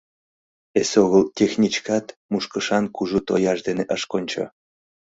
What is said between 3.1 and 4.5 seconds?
тояж дене ыш кончо.